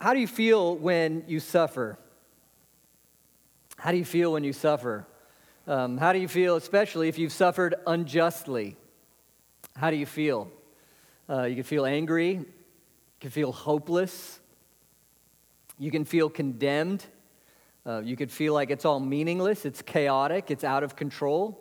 [0.00, 1.96] How do you feel when you suffer?
[3.76, 5.06] How do you feel when you suffer?
[5.68, 8.76] Um, how do you feel, especially if you've suffered unjustly?
[9.76, 10.50] How do you feel?
[11.30, 12.46] Uh, you can feel angry, you
[13.20, 14.40] can feel hopeless,
[15.78, 17.04] you can feel condemned,
[17.86, 21.60] uh, you could feel like it's all meaningless, it's chaotic, it's out of control.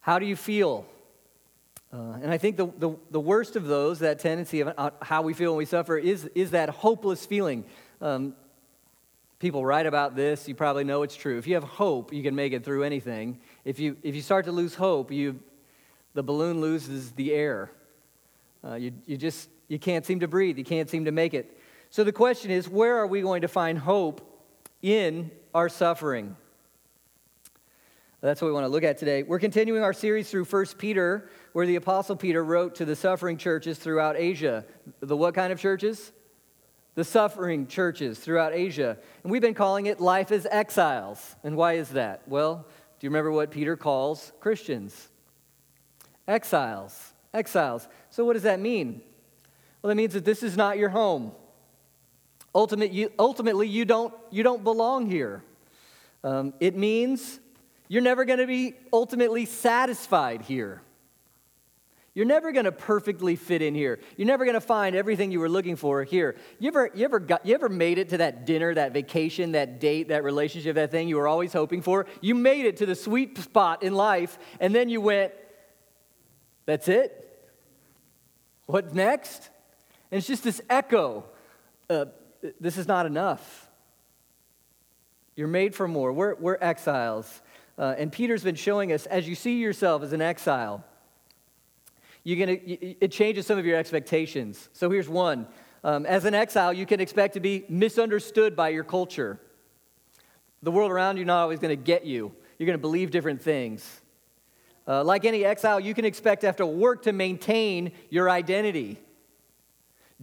[0.00, 0.86] How do you feel?
[1.92, 5.22] Uh, and I think the, the, the, worst of those, that tendency of uh, how
[5.22, 7.64] we feel when we suffer, is, is that hopeless feeling.
[8.00, 8.34] Um,
[9.38, 10.48] people write about this.
[10.48, 11.38] You probably know it's true.
[11.38, 13.38] If you have hope, you can make it through anything.
[13.64, 15.40] If you, if you start to lose hope, you,
[16.14, 17.70] the balloon loses the air.
[18.64, 20.58] Uh, you, you just you can't seem to breathe.
[20.58, 21.58] You can't seem to make it.
[21.90, 24.44] So the question is, where are we going to find hope
[24.82, 26.36] in our suffering?
[28.20, 29.22] That's what we want to look at today.
[29.22, 33.36] We're continuing our series through 1 Peter, where the Apostle Peter wrote to the suffering
[33.36, 34.64] churches throughout Asia.
[35.00, 36.12] The what kind of churches?
[36.96, 38.98] The suffering churches throughout Asia.
[39.22, 41.36] And we've been calling it Life as Exiles.
[41.44, 42.22] And why is that?
[42.26, 42.66] Well,
[42.98, 45.08] do you remember what Peter calls Christians?
[46.26, 47.12] Exiles.
[47.32, 47.86] Exiles.
[48.10, 49.02] So, what does that mean?
[49.82, 51.32] Well, that means that this is not your home.
[52.56, 55.42] Ultimately, you don't, you don't belong here.
[56.24, 57.38] Um, it means
[57.86, 60.80] you're never going to be ultimately satisfied here.
[62.14, 64.00] You're never going to perfectly fit in here.
[64.16, 66.34] You're never going to find everything you were looking for here.
[66.58, 69.78] You ever, you, ever got, you ever made it to that dinner, that vacation, that
[69.78, 72.06] date, that relationship, that thing you were always hoping for?
[72.22, 75.34] You made it to the sweet spot in life, and then you went,
[76.64, 77.22] that's it?
[78.64, 79.50] What next?
[80.10, 81.26] And it's just this echo.
[81.90, 82.06] Uh,
[82.60, 83.68] this is not enough.
[85.34, 86.12] You're made for more.
[86.12, 87.42] We're, we're exiles.
[87.78, 90.84] Uh, and Peter's been showing us as you see yourself as an exile,
[92.24, 94.68] you're gonna, it changes some of your expectations.
[94.72, 95.46] So here's one
[95.84, 99.38] um, As an exile, you can expect to be misunderstood by your culture.
[100.62, 103.42] The world around you not always going to get you, you're going to believe different
[103.42, 104.00] things.
[104.88, 108.98] Uh, like any exile, you can expect to have to work to maintain your identity.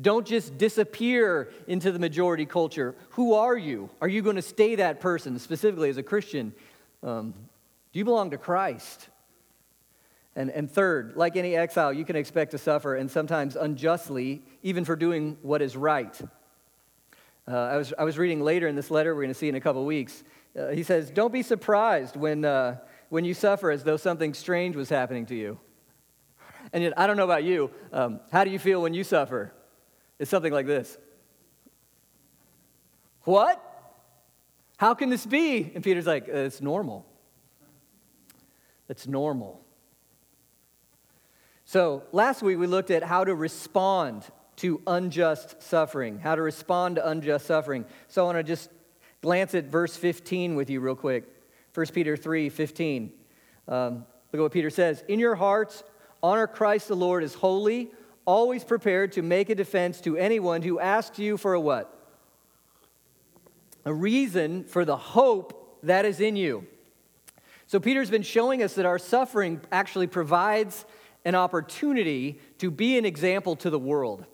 [0.02, 2.96] Don't just disappear into the majority culture.
[3.12, 3.90] Who are you?
[4.02, 6.54] Are you going to stay that person, specifically as a Christian?
[7.04, 7.34] Um,
[7.92, 9.10] do you belong to Christ?
[10.36, 14.84] And, and third, like any exile, you can expect to suffer, and sometimes unjustly, even
[14.84, 16.20] for doing what is right.
[17.48, 19.56] Uh, I, was, I was reading later in this letter, we're going to see in
[19.56, 20.24] a couple weeks.
[20.58, 22.78] Uh, he says, Don't be surprised when, uh,
[23.10, 25.60] when you suffer as though something strange was happening to you.
[26.72, 27.70] And yet, I don't know about you.
[27.92, 29.54] Um, how do you feel when you suffer?
[30.20, 30.98] It's something like this
[33.24, 33.62] What?
[34.78, 35.72] How can this be?
[35.76, 37.06] And Peter's like, It's normal.
[38.90, 39.62] It's normal.
[41.66, 44.26] So, last week we looked at how to respond
[44.58, 47.86] to unjust suffering, how to respond to unjust suffering.
[48.10, 48.70] So, I want to just
[49.22, 51.24] glance at verse 15 with you real quick.
[51.74, 53.12] 1 Peter 3 15.
[53.68, 55.04] Um, look at what Peter says.
[55.08, 55.84] In your hearts,
[56.22, 57.92] honor Christ the Lord as holy,
[58.26, 61.90] always prepared to make a defense to anyone who asks you for a what?
[63.86, 66.66] A reason for the hope that is in you.
[67.68, 70.86] So, Peter's been showing us that our suffering actually provides
[71.26, 74.26] an opportunity to be an example to the world.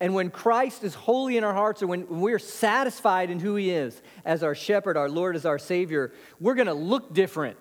[0.00, 3.70] And when Christ is holy in our hearts, or when we're satisfied in who He
[3.70, 7.56] is as our shepherd, our Lord, as our Savior, we're going to look different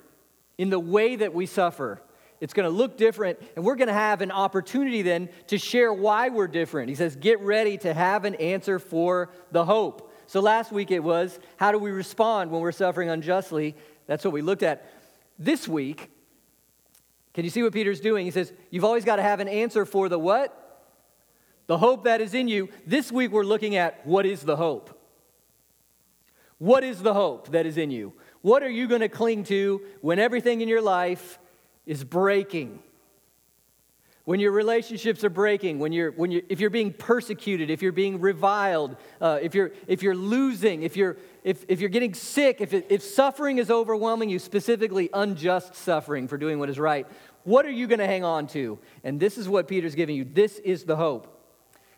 [0.57, 2.01] in the way that we suffer.
[2.41, 5.93] It's going to look different, and we're going to have an opportunity then to share
[5.93, 6.89] why we're different.
[6.89, 10.11] He says, Get ready to have an answer for the hope.
[10.27, 13.75] So last week it was, How do we respond when we're suffering unjustly?
[14.07, 14.91] That's what we looked at.
[15.39, 16.09] This week,
[17.33, 18.25] can you see what Peter's doing?
[18.25, 20.57] He says, You've always got to have an answer for the what?
[21.71, 22.67] the hope that is in you.
[22.85, 24.99] This week we're looking at what is the hope?
[26.57, 28.11] What is the hope that is in you?
[28.41, 31.39] What are you going to cling to when everything in your life
[31.85, 32.79] is breaking?
[34.23, 37.91] When your relationships are breaking, when you're, when you're, if you're being persecuted, if you're
[37.91, 42.61] being reviled, uh, if, you're, if you're losing, if you're, if, if you're getting sick,
[42.61, 47.07] if, it, if suffering is overwhelming you, specifically unjust suffering for doing what is right,
[47.43, 48.77] what are you going to hang on to?
[49.03, 50.23] And this is what Peter's giving you.
[50.23, 51.39] This is the hope.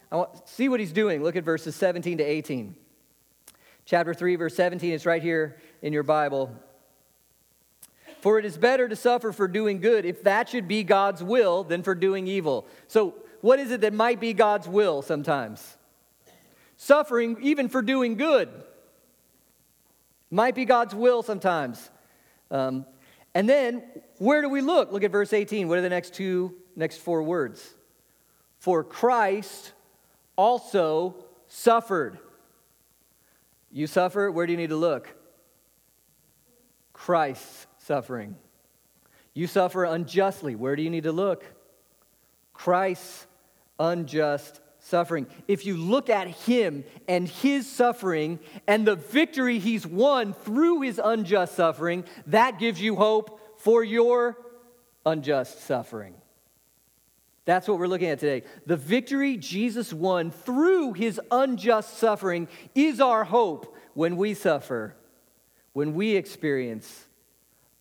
[0.09, 1.24] I want, see what he's doing.
[1.24, 2.75] Look at verses 17 to 18.
[3.86, 6.56] Chapter 3, verse 17 is right here in your Bible.
[8.24, 11.66] For it is better to suffer for doing good, if that should be God's will,
[11.66, 12.66] than for doing evil.
[12.88, 15.75] So, what is it that might be God's will sometimes?
[16.78, 18.50] suffering even for doing good.
[20.31, 21.90] Might be God's will sometimes.
[22.50, 22.86] Um,
[23.34, 23.84] and then,
[24.20, 24.92] where do we look?
[24.92, 25.68] Look at verse 18.
[25.68, 27.74] What are the next two, next four words?
[28.60, 29.74] For Christ
[30.36, 32.20] also suffered.
[33.72, 35.14] You suffer, where do you need to look?
[36.94, 38.35] Christ's suffering.
[39.33, 41.44] You suffer unjustly, where do you need to look?
[42.53, 43.25] Christ's
[43.80, 45.27] unjust suffering.
[45.47, 51.00] If you look at him and his suffering and the victory he's won through his
[51.03, 54.38] unjust suffering, that gives you hope for your
[55.06, 56.15] unjust suffering.
[57.45, 58.45] That's what we're looking at today.
[58.65, 64.95] The victory Jesus won through his unjust suffering is our hope when we suffer,
[65.74, 67.07] when we experience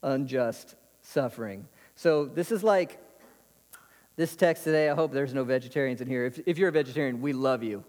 [0.03, 1.67] unjust suffering.
[1.95, 2.99] So, this is like
[4.17, 6.27] this text today, I hope there's no vegetarians in here.
[6.27, 7.83] If, if you're a vegetarian, we love you.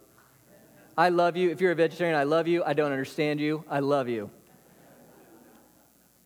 [0.97, 1.49] I love you.
[1.49, 2.63] If you're a vegetarian, I love you.
[2.63, 3.65] I don't understand you.
[3.69, 4.29] I love you.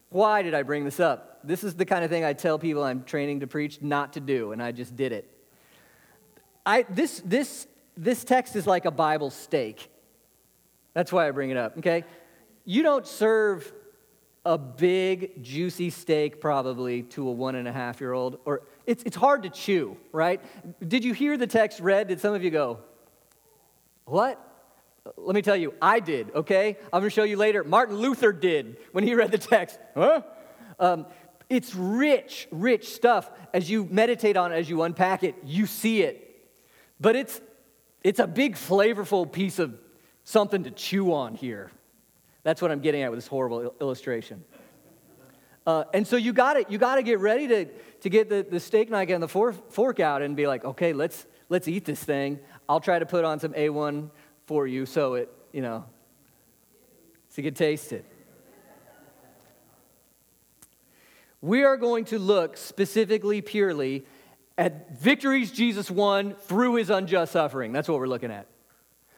[0.09, 1.39] Why did I bring this up?
[1.43, 4.19] This is the kind of thing I tell people I'm training to preach not to
[4.19, 5.29] do, and I just did it.
[6.65, 9.89] I, this, this, this text is like a Bible steak.
[10.93, 12.03] That's why I bring it up, okay?
[12.65, 13.71] You don't serve
[14.47, 19.03] a big, juicy steak probably to a one and a half year old, or it's,
[19.03, 20.41] it's hard to chew, right?
[20.87, 22.07] Did you hear the text read?
[22.07, 22.79] Did some of you go,
[24.05, 24.41] What?
[25.17, 26.77] Let me tell you, I did, okay?
[26.93, 27.65] I'm gonna show you later.
[27.65, 29.79] Martin Luther did when he read the text.
[29.95, 30.21] Huh?
[30.79, 31.07] Um,
[31.49, 33.29] it's rich, rich stuff.
[33.53, 36.23] As you meditate on it, as you unpack it, you see it.
[37.01, 37.41] But it's,
[38.01, 39.77] it's a big, flavorful piece of
[40.23, 41.69] something to chew on here.
[42.47, 44.41] That's what I'm getting at with this horrible illustration.
[45.65, 46.71] Uh, and so you got it.
[46.71, 49.99] You got to get ready to, to get the, the steak knife and the fork
[49.99, 52.39] out and be like, okay, let's let's eat this thing.
[52.69, 54.11] I'll try to put on some A1
[54.45, 55.83] for you so it, you know,
[57.27, 58.05] so you can taste it.
[61.41, 64.05] We are going to look specifically, purely
[64.57, 67.73] at victories Jesus won through his unjust suffering.
[67.73, 68.47] That's what we're looking at.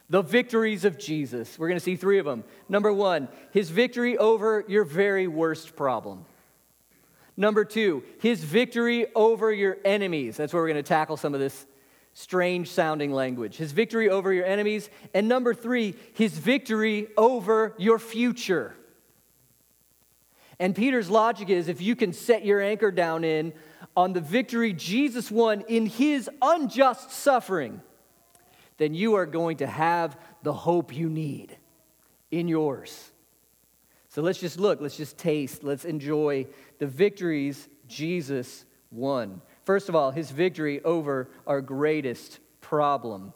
[0.10, 1.60] The victories of Jesus.
[1.60, 2.44] We're going to see three of them.
[2.68, 6.26] Number one, his victory over your very worst problem.
[7.38, 10.38] Number two, his victory over your enemies.
[10.38, 11.66] That's where we're going to tackle some of this
[12.14, 13.56] strange sounding language.
[13.56, 14.90] His victory over your enemies.
[15.14, 18.76] And number three, his victory over your future.
[20.60, 23.54] And Peter's logic is if you can set your anchor down in
[23.96, 27.82] on the victory Jesus won in his unjust suffering,
[28.80, 31.56] then you are going to have the hope you need
[32.32, 33.12] in yours.
[34.08, 36.48] So let's just look, let's just taste, let's enjoy
[36.80, 39.42] the victories Jesus won.
[39.66, 43.34] First of all, his victory over our greatest problem.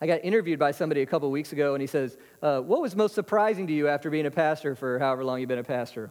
[0.00, 2.94] I got interviewed by somebody a couple weeks ago, and he says, uh, What was
[2.94, 6.10] most surprising to you after being a pastor for however long you've been a pastor?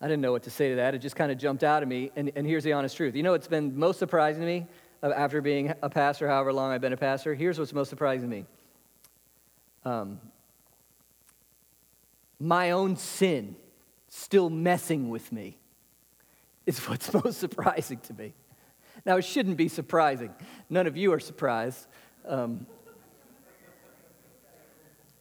[0.00, 0.94] I didn't know what to say to that.
[0.94, 2.10] It just kind of jumped out at me.
[2.14, 3.14] And, and here's the honest truth.
[3.14, 4.66] You know what's been most surprising to me
[5.12, 7.34] after being a pastor, however long I've been a pastor?
[7.34, 8.46] Here's what's most surprising to me
[9.84, 10.20] um,
[12.40, 13.56] my own sin
[14.08, 15.58] still messing with me
[16.66, 18.32] is what's most surprising to me.
[19.04, 20.32] Now, it shouldn't be surprising.
[20.70, 21.86] None of you are surprised.
[22.26, 22.66] Um,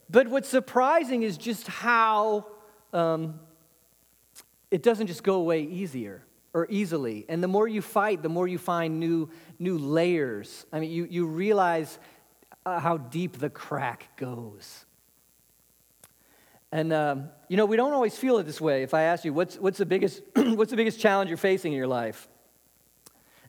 [0.09, 2.45] but what's surprising is just how
[2.93, 3.39] um,
[4.69, 6.23] it doesn't just go away easier
[6.53, 7.25] or easily.
[7.27, 9.29] And the more you fight, the more you find new,
[9.59, 10.65] new layers.
[10.71, 11.97] I mean, you, you realize
[12.65, 14.85] uh, how deep the crack goes.
[16.71, 18.83] And, um, you know, we don't always feel it this way.
[18.83, 21.77] If I ask you, what's, what's, the biggest, what's the biggest challenge you're facing in
[21.77, 22.27] your life?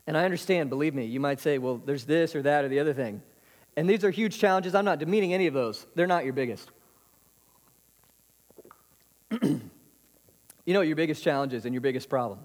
[0.07, 2.79] And I understand, believe me, you might say, well, there's this or that or the
[2.79, 3.21] other thing.
[3.75, 4.75] And these are huge challenges.
[4.75, 6.69] I'm not demeaning any of those, they're not your biggest.
[9.41, 9.61] you
[10.67, 12.39] know your biggest challenge is and your biggest problem?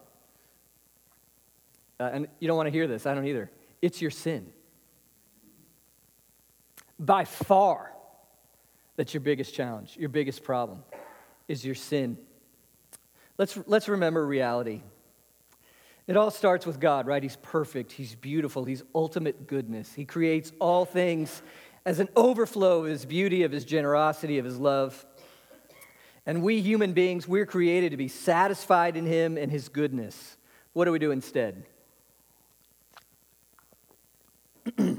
[2.01, 3.51] Uh, and you don't want to hear this, I don't either.
[3.83, 4.51] It's your sin.
[6.99, 7.93] By far,
[8.97, 10.83] that's your biggest challenge, your biggest problem
[11.47, 12.17] is your sin.
[13.37, 14.83] Let's, let's remember reality.
[16.07, 17.23] It all starts with God, right?
[17.23, 19.93] He's perfect, He's beautiful, He's ultimate goodness.
[19.93, 21.43] He creates all things
[21.85, 25.05] as an overflow of His beauty, of His generosity, of His love.
[26.25, 30.37] And we human beings, we're created to be satisfied in Him and His goodness.
[30.73, 31.67] What do we do instead?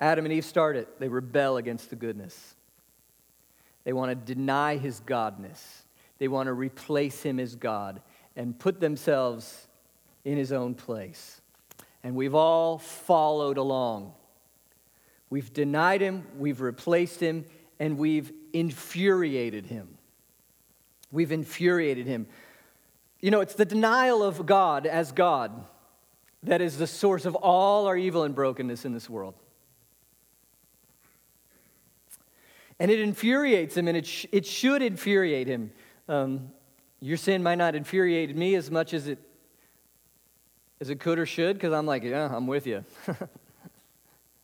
[0.00, 0.98] Adam and Eve start it.
[0.98, 2.54] They rebel against the goodness.
[3.84, 5.82] They want to deny his godness.
[6.18, 8.00] They want to replace him as God
[8.36, 9.66] and put themselves
[10.24, 11.40] in his own place.
[12.02, 14.12] And we've all followed along.
[15.30, 17.46] We've denied him, we've replaced him,
[17.78, 19.96] and we've infuriated him.
[21.10, 22.26] We've infuriated him.
[23.20, 25.64] You know, it's the denial of God as God
[26.42, 29.34] that is the source of all our evil and brokenness in this world.
[32.78, 35.70] And it infuriates him, and it, sh- it should infuriate him.
[36.08, 36.50] Um,
[37.00, 39.18] your sin might not infuriate me as much as it,
[40.80, 42.84] as it could or should, because I'm like, yeah, I'm with you.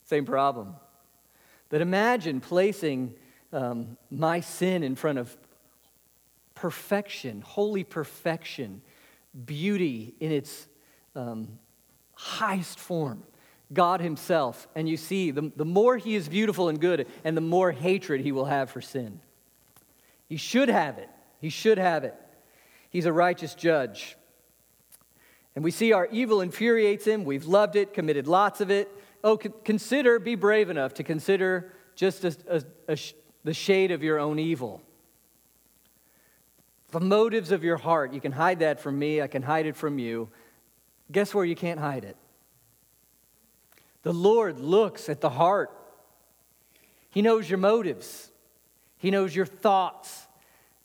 [0.05, 0.77] Same problem.
[1.69, 3.15] But imagine placing
[3.53, 5.37] um, my sin in front of
[6.55, 8.83] perfection, holy perfection,
[9.47, 10.67] beauty in its
[11.15, 11.59] um,
[12.19, 13.23] highest form,
[13.73, 14.67] God Himself.
[14.75, 18.21] And you see, the, the more He is beautiful and good, and the more hatred
[18.21, 19.21] He will have for sin.
[20.29, 21.09] He should have it.
[21.41, 22.15] He should have it.
[22.91, 24.17] He's a righteous judge.
[25.55, 27.25] And we see our evil infuriates Him.
[27.25, 28.91] We've loved it, committed lots of it.
[29.23, 32.99] Oh, consider, be brave enough to consider just a, a, a,
[33.45, 34.83] the shade of your own evil.
[36.91, 39.77] The motives of your heart, you can hide that from me, I can hide it
[39.77, 40.31] from you.
[41.11, 42.17] Guess where you can't hide it?
[44.03, 45.71] The Lord looks at the heart.
[47.11, 48.31] He knows your motives.
[48.99, 50.27] He knows your thoughts.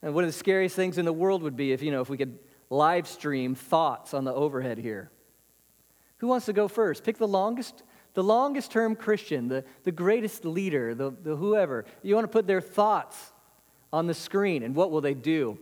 [0.02, 2.10] And one of the scariest things in the world would be if, you know, if
[2.10, 2.40] we could
[2.70, 5.12] live stream thoughts on the overhead here.
[6.18, 7.04] Who wants to go first?
[7.04, 11.86] Pick the longest, the longest term Christian, the, the greatest leader, the, the whoever.
[12.02, 13.34] You want to put their thoughts
[13.92, 15.60] on the screen, and what will they do?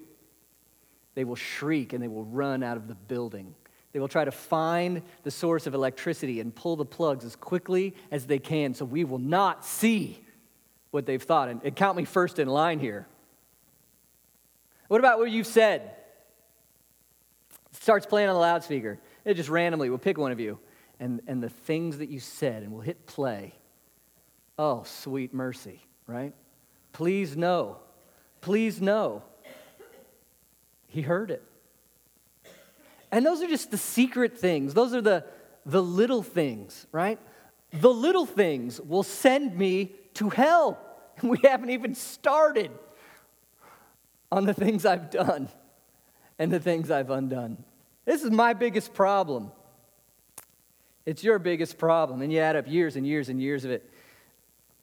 [1.16, 3.56] They will shriek and they will run out of the building.
[3.94, 7.94] They will try to find the source of electricity and pull the plugs as quickly
[8.10, 10.24] as they can so we will not see
[10.92, 11.50] what they've thought.
[11.50, 13.08] And, and count me first in line here.
[14.88, 15.96] What about what you've said?
[17.74, 19.00] Starts playing on the loudspeaker.
[19.26, 20.60] It just randomly will pick one of you
[21.00, 23.54] and, and the things that you said, and we'll hit play.
[24.58, 26.34] Oh, sweet mercy, right?
[26.94, 27.80] Please know.
[28.42, 29.24] Please know.
[30.88, 31.44] He heard it.
[33.12, 34.74] And those are just the secret things.
[34.74, 35.26] Those are the,
[35.66, 37.20] the little things, right?
[37.74, 40.80] The little things will send me to hell.
[41.24, 42.72] We haven't even started
[44.32, 45.50] on the things I've done
[46.40, 47.64] and the things I've undone.
[48.06, 49.52] This is my biggest problem.
[51.06, 53.88] It's your biggest problem, and you add up years and years and years of it.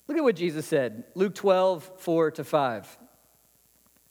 [0.06, 2.99] Look at what Jesus said Luke 12, 4 to 5.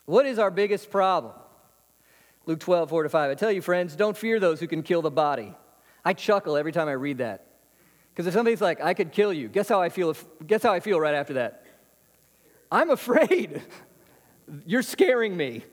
[0.05, 1.33] What is our biggest problem?
[2.47, 3.29] Luke 12, 4 to 5.
[3.29, 5.53] I tell you, friends, don't fear those who can kill the body.
[6.03, 7.45] I chuckle every time I read that.
[8.09, 10.15] Because if somebody's like, I could kill you, guess how I feel,
[10.47, 11.65] guess how I feel right after that?
[12.71, 13.61] I'm afraid.
[14.65, 15.63] You're scaring me.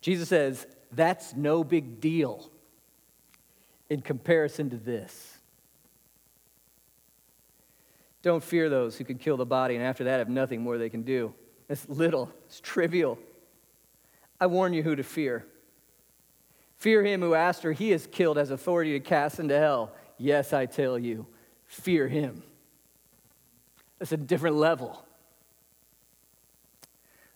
[0.00, 2.48] Jesus says, that's no big deal
[3.90, 5.38] in comparison to this.
[8.22, 10.88] Don't fear those who can kill the body, and after that have nothing more they
[10.88, 11.34] can do.
[11.68, 13.18] It's little, it's trivial.
[14.40, 15.44] I warn you who to fear.
[16.84, 19.94] Fear him who asked her, he is killed has authority to cast into hell.
[20.18, 21.26] Yes, I tell you,
[21.64, 22.42] fear him.
[23.98, 25.02] That's a different level.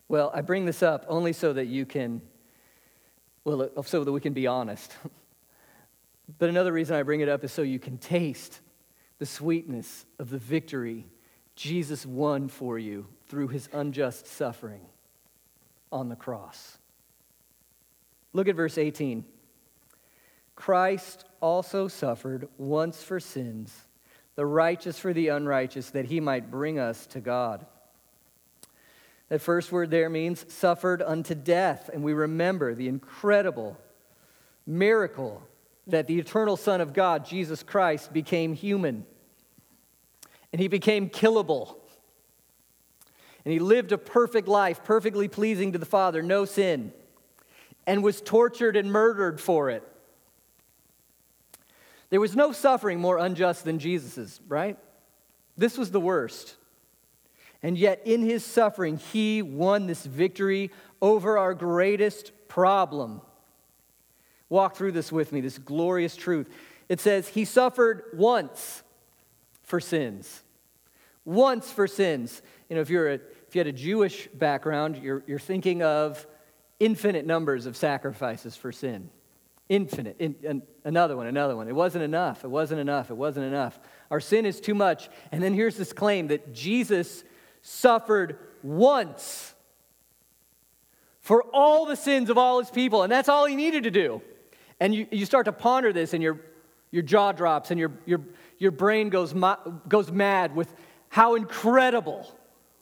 [0.07, 2.21] Well, I bring this up only so that you can,
[3.43, 4.95] well, so that we can be honest.
[6.39, 8.61] but another reason I bring it up is so you can taste
[9.19, 11.07] the sweetness of the victory
[11.57, 14.85] Jesus won for you through his unjust suffering
[15.91, 16.77] on the cross.
[18.35, 19.25] Look at verse 18.
[20.59, 23.73] Christ also suffered once for sins,
[24.35, 27.65] the righteous for the unrighteous, that he might bring us to God.
[29.29, 31.89] That first word there means suffered unto death.
[31.95, 33.79] And we remember the incredible
[34.67, 35.45] miracle
[35.87, 39.07] that the eternal Son of God, Jesus Christ, became human.
[40.53, 41.77] And he became killable.
[43.45, 46.93] And he lived a perfect life, perfectly pleasing to the Father, no sin,
[47.87, 49.85] and was tortured and murdered for it.
[52.11, 54.79] There was no suffering more unjust than Jesus's, right?
[55.57, 56.57] This was the worst.
[57.63, 60.71] And yet, in his suffering, he won this victory
[61.03, 63.21] over our greatest problem.
[64.49, 66.49] Walk through this with me, this glorious truth.
[66.89, 68.83] It says, He suffered once
[69.63, 70.43] for sins.
[71.25, 72.41] Once for sins.
[72.69, 76.27] You know, if, you're a, if you had a Jewish background, you're, you're thinking of
[76.81, 79.11] infinite numbers of sacrifices for sin.
[79.69, 80.17] Infinite.
[80.19, 81.69] In, another one, another one.
[81.69, 82.45] It wasn't enough.
[82.45, 83.11] It wasn't enough.
[83.11, 83.79] It wasn't enough.
[84.11, 85.11] Our sin is too much.
[85.31, 87.23] And then here's this claim that Jesus
[87.61, 89.55] suffered once
[91.21, 93.03] for all the sins of all his people.
[93.03, 94.23] And that's all he needed to do.
[94.81, 96.41] And you, you start to ponder this, and your,
[96.91, 98.23] your jaw drops, and your, your,
[98.59, 99.35] your brain goes,
[99.89, 100.73] goes mad with
[101.09, 102.35] how incredible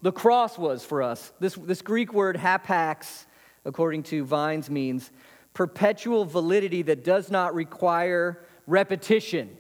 [0.03, 1.33] the cross was for us.
[1.41, 3.25] This, this Greek word hapax,
[3.65, 5.11] according to Vines, means
[5.57, 9.57] perpetual validity that does not require repetition.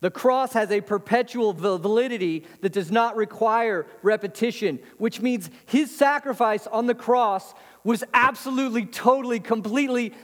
[0.00, 6.66] The cross has a perpetual validity that does not require repetition, which means his sacrifice
[6.66, 7.52] on the cross
[7.84, 10.14] was absolutely, totally, completely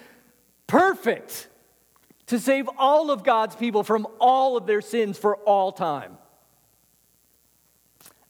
[0.66, 1.48] perfect
[2.28, 6.16] to save all of God's people from all of their sins for all time.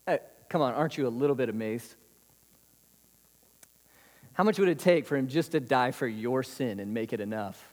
[0.05, 0.19] Hey,
[0.49, 1.95] come on, aren't you a little bit amazed?
[4.37, 7.15] How much would it take for him just to die for your sin and make
[7.15, 7.73] it enough?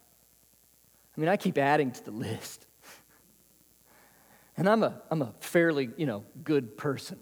[1.16, 2.66] I mean, I keep adding to the list.
[4.56, 7.20] And I'm a, I'm a fairly, you know, good person.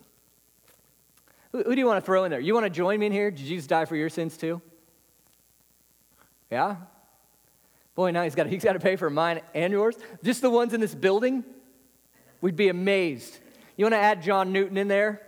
[1.53, 2.39] Who, who do you want to throw in there?
[2.39, 3.31] You want to join me in here?
[3.31, 4.62] Did Jesus die for your sins too?
[6.51, 6.75] Yeah?
[7.95, 9.95] Boy, now he's got, he's got to pay for mine and yours.
[10.24, 11.43] Just the ones in this building?
[12.41, 13.39] We'd be amazed.
[13.75, 15.24] You want to add John Newton in there?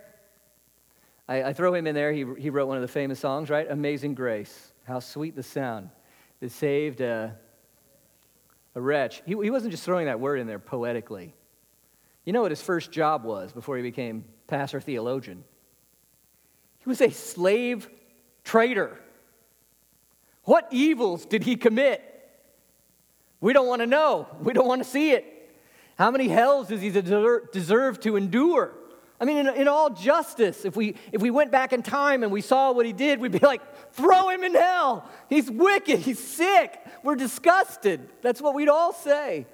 [1.28, 2.12] I, I throw him in there.
[2.12, 3.66] He, he wrote one of the famous songs, right?
[3.70, 4.72] Amazing Grace.
[4.84, 5.90] How sweet the sound
[6.40, 7.36] that saved a,
[8.74, 9.22] a wretch.
[9.24, 11.34] He, he wasn't just throwing that word in there poetically.
[12.24, 15.44] You know what his first job was before he became pastor theologian?
[16.78, 17.88] He was a slave
[18.44, 18.98] trader.
[20.44, 22.02] What evils did he commit?
[23.40, 24.26] We don't want to know.
[24.40, 25.24] We don't want to see it.
[25.96, 28.74] How many hells does he deserve to endure?
[29.24, 32.30] I mean, in, in, all justice, if we, if we went back in time and
[32.30, 33.62] we saw what he did, we'd be like,
[33.94, 35.08] throw him in hell.
[35.30, 36.00] He's wicked.
[36.00, 36.78] He's sick.
[37.02, 38.06] We're disgusted.
[38.20, 39.46] That's what we'd all say.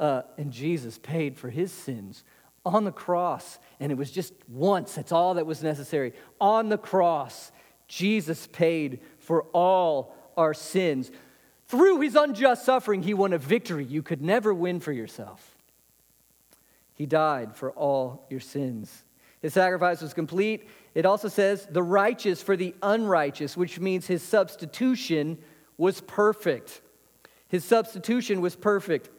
[0.00, 2.24] Uh, and Jesus paid for his sins
[2.64, 3.60] on the cross.
[3.78, 6.12] And it was just once, that's all that was necessary.
[6.40, 7.52] On the cross,
[7.86, 11.12] Jesus paid for all our sins.
[11.68, 15.55] Through his unjust suffering, he won a victory you could never win for yourself.
[16.96, 19.04] He died for all your sins.
[19.40, 20.68] His sacrifice was complete.
[20.94, 25.38] It also says the righteous for the unrighteous, which means his substitution
[25.76, 26.80] was perfect.
[27.48, 29.10] His substitution was perfect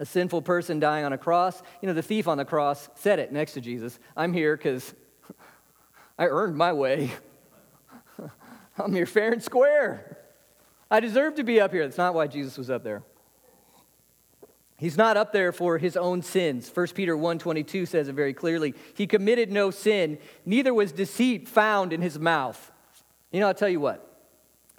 [0.00, 1.62] a sinful person dying on a cross.
[1.82, 4.94] You know, the thief on the cross said it next to Jesus I'm here because
[6.18, 7.12] I earned my way.
[8.78, 10.16] I'm here fair and square.
[10.90, 11.86] I deserve to be up here.
[11.86, 13.02] That's not why Jesus was up there.
[14.80, 16.70] He's not up there for his own sins.
[16.72, 18.74] 1 Peter 1:22 says it very clearly.
[18.94, 22.72] He committed no sin, neither was deceit found in his mouth.
[23.30, 24.06] You know, I'll tell you what.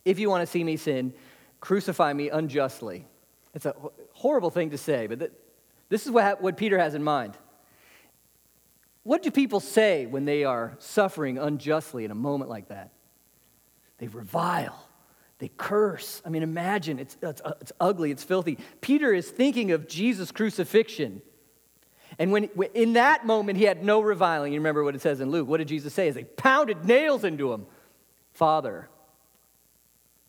[0.03, 1.13] If you want to see me sin,
[1.59, 3.05] crucify me unjustly.
[3.53, 3.75] It's a
[4.13, 5.31] horrible thing to say, but th-
[5.89, 7.37] this is what, what Peter has in mind.
[9.03, 12.89] What do people say when they are suffering unjustly in a moment like that?
[13.99, 14.87] They revile,
[15.41, 16.21] they curse.
[16.23, 18.60] I mean, imagine it's, it's, uh, it's ugly, it's filthy.
[18.80, 21.23] Peter is thinking of Jesus' crucifixion.
[22.19, 22.43] And when
[22.75, 25.47] in that moment he had no reviling, you remember what it says in Luke.
[25.47, 26.08] What did Jesus say?
[26.08, 27.65] As they pounded nails into him,
[28.34, 28.88] Father,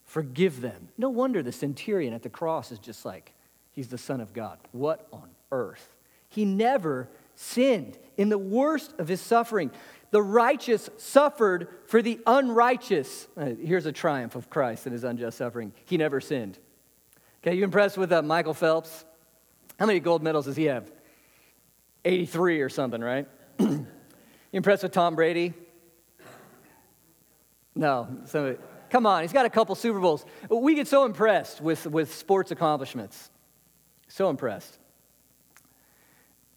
[0.07, 0.89] forgive them.
[0.97, 3.35] No wonder the centurion at the cross is just like,
[3.71, 4.59] he's the Son of God.
[4.73, 5.95] What on earth?
[6.31, 9.73] He never sinned in the worst of his suffering.
[10.13, 13.27] The righteous suffered for the unrighteous.
[13.37, 15.73] Uh, here's a triumph of Christ and his unjust suffering.
[15.87, 16.59] He never sinned.
[17.43, 19.05] Okay, you impressed with uh, Michael Phelps?
[19.81, 20.89] How many gold medals does he have?
[22.05, 23.27] 83 or something, right?
[23.59, 23.87] you
[24.53, 25.55] impressed with Tom Brady?
[27.75, 28.07] No.
[28.27, 28.57] So,
[28.93, 30.27] Come on, he's got a couple Super Bowls.
[30.51, 33.31] We get so impressed with, with sports accomplishments.
[34.09, 34.79] So impressed.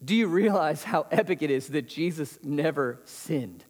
[0.06, 3.66] Do you realize how epic it is that Jesus never sinned?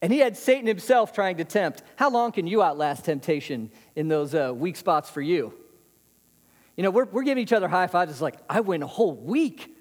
[0.00, 1.82] And he had Satan himself trying to tempt.
[1.96, 5.52] How long can you outlast temptation in those uh, weak spots for you?
[6.76, 8.12] You know, we're, we're giving each other high fives.
[8.12, 9.74] It's like, I went a whole week.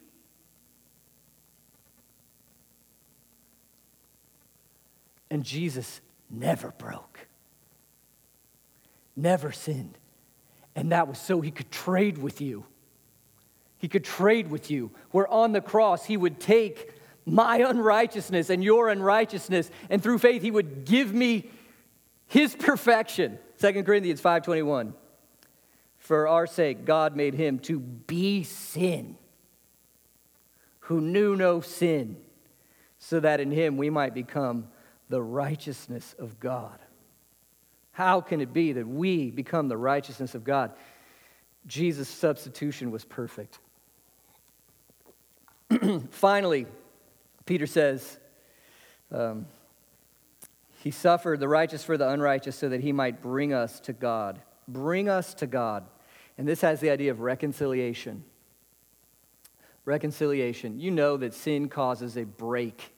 [5.30, 7.28] And Jesus never broke,
[9.16, 10.00] never sinned.
[10.76, 12.66] And that was so he could trade with you.
[13.78, 14.92] He could trade with you.
[15.12, 16.94] Where on the cross, he would take
[17.26, 21.50] my unrighteousness and your unrighteousness, and through faith, he would give me
[22.26, 23.40] his perfection.
[23.60, 24.94] 2 Corinthians 5:21.
[25.98, 29.18] For our sake, God made him to be sin,
[30.82, 32.18] who knew no sin,
[32.98, 34.70] so that in him we might become
[35.10, 36.80] the righteousness of God.
[37.92, 40.72] How can it be that we become the righteousness of God?
[41.66, 43.60] Jesus' substitution was perfect.
[46.12, 46.66] Finally,
[47.46, 48.18] Peter says,
[49.12, 49.46] um,
[50.82, 54.40] He suffered the righteous for the unrighteous so that he might bring us to God.
[54.68, 55.86] Bring us to God.
[56.38, 58.24] And this has the idea of reconciliation.
[59.86, 60.80] reconciliation.
[60.80, 62.94] You know that sin causes a break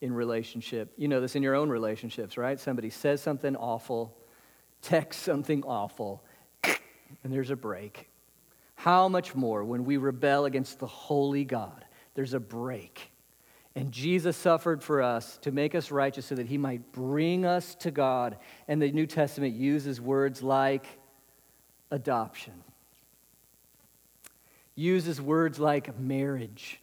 [0.00, 0.92] in relationship.
[0.96, 2.58] You know this in your own relationships, right?
[2.58, 4.16] Somebody says something awful,
[4.82, 6.24] texts something awful,
[6.64, 8.08] and there's a break.
[8.74, 11.84] How much more when we rebel against the holy God?
[12.14, 13.12] There's a break.
[13.74, 17.74] And Jesus suffered for us to make us righteous so that he might bring us
[17.76, 18.36] to God.
[18.68, 20.86] And the New Testament uses words like
[21.90, 22.52] adoption,
[24.74, 26.80] uses words like marriage,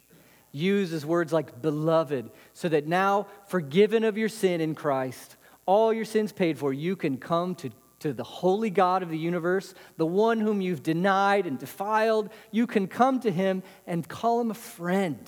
[0.50, 6.04] uses words like beloved, so that now, forgiven of your sin in Christ, all your
[6.04, 10.06] sins paid for, you can come to, to the holy God of the universe, the
[10.06, 12.30] one whom you've denied and defiled.
[12.50, 15.18] You can come to him and call him a friend.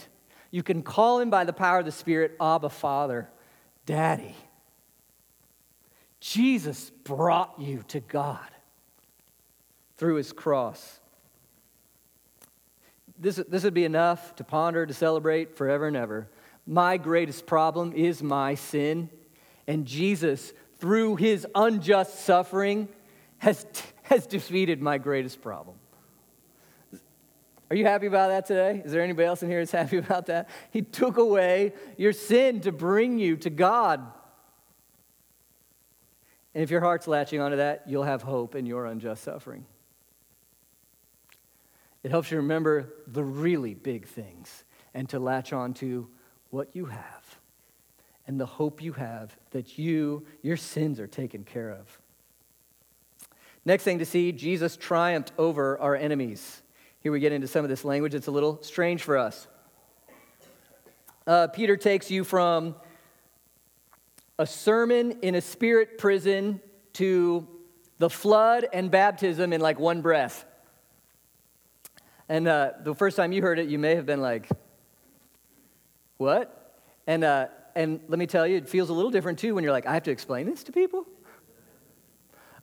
[0.50, 3.28] You can call him by the power of the Spirit, Abba, Father,
[3.86, 4.36] Daddy.
[6.20, 8.48] Jesus brought you to God
[9.96, 11.00] through his cross.
[13.18, 16.28] This, this would be enough to ponder, to celebrate forever and ever.
[16.66, 19.10] My greatest problem is my sin,
[19.66, 22.88] and Jesus, through his unjust suffering,
[23.38, 23.64] has,
[24.02, 25.76] has defeated my greatest problem.
[27.70, 28.82] Are you happy about that today?
[28.84, 30.48] Is there anybody else in here that's happy about that?
[30.72, 34.00] He took away your sin to bring you to God.
[36.52, 39.64] And if your heart's latching onto that, you'll have hope in your unjust suffering.
[42.02, 44.64] It helps you remember the really big things
[44.94, 46.08] and to latch on to
[46.50, 47.38] what you have
[48.26, 51.98] and the hope you have that you, your sins are taken care of.
[53.64, 56.62] Next thing to see, Jesus triumphed over our enemies.
[57.00, 58.14] Here we get into some of this language.
[58.14, 59.46] It's a little strange for us.
[61.26, 62.74] Uh, Peter takes you from
[64.38, 66.60] a sermon in a spirit prison
[66.94, 67.46] to
[67.98, 70.44] the flood and baptism in like one breath.
[72.28, 74.48] And uh, the first time you heard it, you may have been like,
[76.16, 76.80] what?
[77.06, 79.72] And, uh, and let me tell you, it feels a little different too when you're
[79.72, 81.06] like, I have to explain this to people?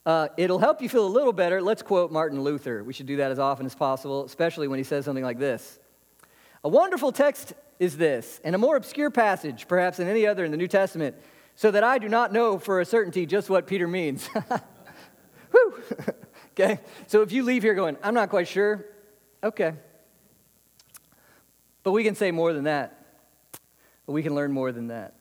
[0.05, 1.61] Uh, it'll help you feel a little better.
[1.61, 2.83] Let's quote Martin Luther.
[2.83, 5.79] We should do that as often as possible, especially when he says something like this
[6.63, 10.51] A wonderful text is this, and a more obscure passage, perhaps than any other in
[10.51, 11.15] the New Testament,
[11.55, 14.27] so that I do not know for a certainty just what Peter means.
[15.51, 15.83] Whew.
[16.51, 16.79] okay?
[17.07, 18.85] So if you leave here going, I'm not quite sure,
[19.43, 19.73] okay.
[21.83, 22.98] But we can say more than that.
[24.09, 25.13] But we can learn more than that.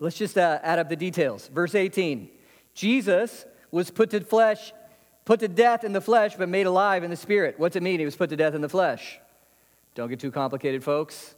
[0.00, 1.46] Let's just uh, add up the details.
[1.46, 2.28] Verse 18
[2.74, 4.72] Jesus was put to flesh,
[5.24, 7.54] put to death in the flesh, but made alive in the spirit.
[7.56, 9.20] What's it mean he was put to death in the flesh?
[9.94, 11.36] Don't get too complicated, folks.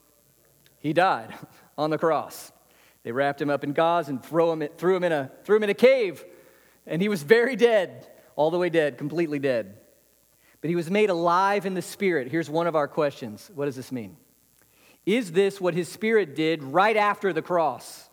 [0.78, 1.35] He died
[1.76, 2.52] on the cross.
[3.02, 5.64] They wrapped him up in gauze and threw him, threw him, in, a, threw him
[5.64, 6.24] in a cave.
[6.87, 9.76] And he was very dead, all the way dead, completely dead.
[10.62, 12.28] But he was made alive in the spirit.
[12.30, 14.16] Here's one of our questions What does this mean?
[15.04, 18.08] Is this what his spirit did right after the cross,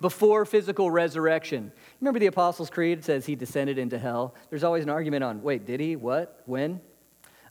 [0.00, 1.72] before physical resurrection?
[2.00, 4.34] Remember the Apostles' Creed says he descended into hell?
[4.50, 5.96] There's always an argument on wait, did he?
[5.96, 6.42] What?
[6.44, 6.80] When?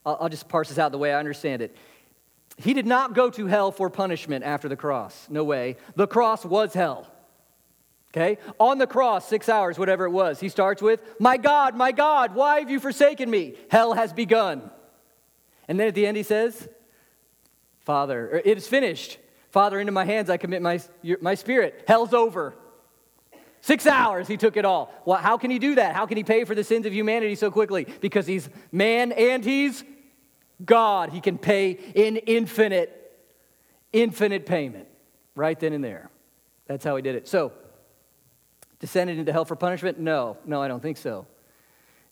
[0.05, 1.75] I'll, just parse this out the way I understand it.
[2.57, 5.27] He did not go to hell for punishment after the cross.
[5.29, 5.77] No way.
[5.95, 7.07] The cross was hell.
[8.15, 8.37] Okay?
[8.59, 12.35] On the cross, six hours, whatever it was, he starts with, My God, my God,
[12.35, 13.55] why have you forsaken me?
[13.71, 14.69] Hell has begun.
[15.67, 16.67] And then at the end, he says,
[17.83, 19.17] Father, it is finished.
[19.51, 20.79] Father, into my hands I commit my,
[21.21, 21.83] my spirit.
[21.87, 22.55] Hell's over.
[23.61, 24.93] Six hours, he took it all.
[25.05, 25.95] Well, how can he do that?
[25.95, 27.87] How can he pay for the sins of humanity so quickly?
[28.01, 29.85] Because he's man and he's
[30.65, 31.11] God.
[31.11, 33.13] He can pay in infinite,
[33.93, 34.87] infinite payment
[35.35, 36.09] right then and there.
[36.67, 37.27] That's how he did it.
[37.27, 37.53] So,
[38.79, 39.97] descended into hell for punishment?
[39.97, 41.25] No, no, I don't think so.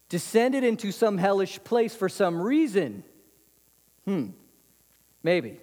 [0.07, 3.03] Descended into some hellish place for some reason?
[4.05, 4.27] Hmm,
[5.23, 5.60] maybe.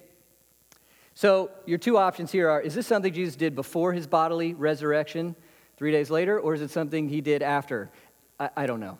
[1.13, 5.35] So, your two options here are is this something Jesus did before his bodily resurrection?
[5.79, 7.89] three days later, or is it something he did after?
[8.37, 8.99] I, I don't know.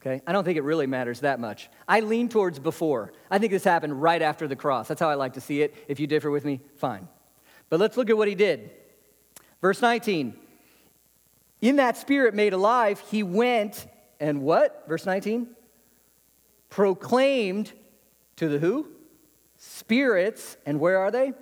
[0.00, 0.22] Okay?
[0.24, 1.68] I don't think it really matters that much.
[1.88, 3.12] I lean towards before.
[3.28, 4.86] I think this happened right after the cross.
[4.86, 5.74] That's how I like to see it.
[5.88, 7.08] If you differ with me, fine.
[7.68, 8.70] But let's look at what he did.
[9.60, 10.36] Verse 19.
[11.60, 13.84] In that spirit made alive, he went
[14.20, 14.84] and what?
[14.86, 15.48] Verse 19?
[16.70, 17.72] Proclaimed
[18.36, 18.86] to the who?
[19.56, 20.56] Spirits.
[20.66, 21.32] And where are they?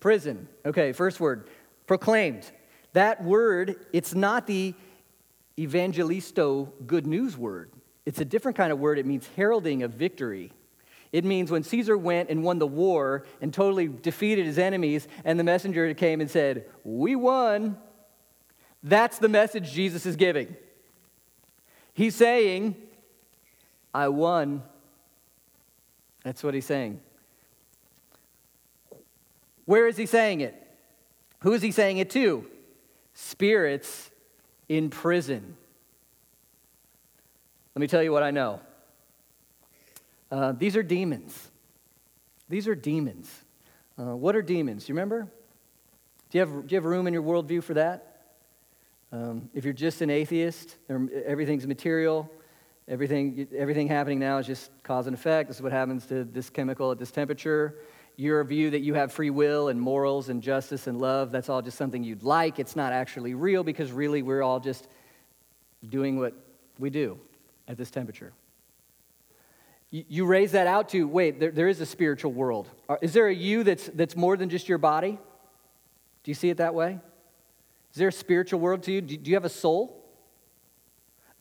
[0.00, 0.48] Prison.
[0.64, 1.48] Okay, first word.
[1.86, 2.50] Proclaimed.
[2.92, 4.74] That word, it's not the
[5.58, 7.70] evangelisto good news word.
[8.04, 8.98] It's a different kind of word.
[8.98, 10.52] It means heralding of victory.
[11.12, 15.38] It means when Caesar went and won the war and totally defeated his enemies, and
[15.38, 17.76] the messenger came and said, We won.
[18.82, 20.56] That's the message Jesus is giving.
[21.92, 22.74] He's saying,
[23.94, 24.62] I won.
[26.24, 27.00] That's what he's saying.
[29.64, 30.54] Where is he saying it?
[31.40, 32.46] Who is he saying it to?
[33.14, 34.10] Spirits
[34.68, 35.56] in prison.
[37.74, 38.60] Let me tell you what I know.
[40.30, 41.50] Uh, these are demons.
[42.48, 43.30] These are demons.
[43.98, 44.88] Uh, what are demons?
[44.88, 45.28] You remember?
[46.30, 48.24] Do you have, do you have room in your worldview for that?
[49.12, 52.30] Um, if you're just an atheist, everything's material,
[52.88, 55.48] everything, everything happening now is just cause and effect.
[55.48, 57.76] This is what happens to this chemical at this temperature.
[58.16, 61.62] Your view that you have free will and morals and justice and love, that's all
[61.62, 62.58] just something you'd like.
[62.58, 64.86] It's not actually real because really we're all just
[65.88, 66.34] doing what
[66.78, 67.18] we do
[67.68, 68.32] at this temperature.
[69.90, 72.66] You, raise that out to wait, there, there is a spiritual world.
[73.02, 75.18] Is there a you that's, that's more than just your body?
[76.24, 76.98] Do you see it that way?
[77.92, 79.02] Is there a spiritual world to you?
[79.02, 80.02] Do you have a soul?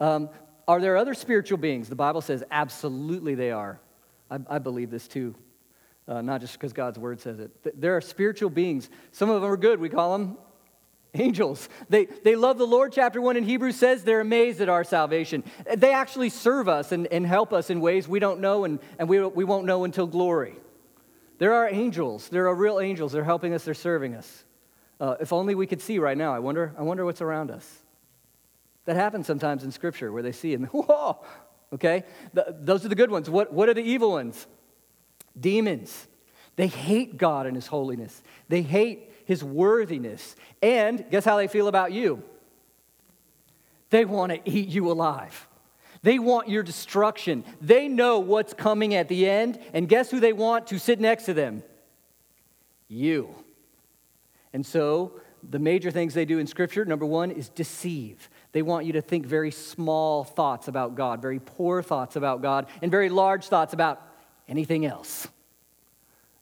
[0.01, 0.29] Um,
[0.67, 1.87] are there other spiritual beings?
[1.87, 3.79] The Bible says absolutely they are.
[4.29, 5.33] I, I believe this too,
[6.11, 7.79] uh, not just because God's word says it.
[7.79, 8.89] There are spiritual beings.
[9.13, 9.79] Some of them are good.
[9.79, 10.37] We call them
[11.13, 11.69] angels.
[11.87, 12.91] They, they love the Lord.
[12.91, 15.41] Chapter 1 in Hebrews says they're amazed at our salvation.
[15.73, 19.07] They actually serve us and, and help us in ways we don't know and, and
[19.07, 20.57] we, we won't know until glory.
[21.37, 22.27] There are angels.
[22.27, 23.13] There are real angels.
[23.13, 24.43] They're helping us, they're serving us.
[24.99, 26.35] Uh, if only we could see right now.
[26.35, 27.83] I wonder, I wonder what's around us.
[28.83, 31.23] That happens sometimes in Scripture where they see and, whoa,
[31.71, 32.03] okay?
[32.33, 33.29] The, those are the good ones.
[33.29, 34.45] What, what are the evil ones?
[35.39, 36.07] Demons.
[36.55, 40.35] They hate God and His holiness, they hate His worthiness.
[40.61, 42.23] And guess how they feel about you?
[43.89, 45.47] They want to eat you alive.
[46.03, 47.43] They want your destruction.
[47.59, 49.59] They know what's coming at the end.
[49.73, 51.63] And guess who they want to sit next to them?
[52.87, 53.35] You.
[54.53, 58.29] And so, the major things they do in Scripture number one is deceive.
[58.51, 62.67] They want you to think very small thoughts about God, very poor thoughts about God,
[62.81, 64.01] and very large thoughts about
[64.51, 65.27] anything else.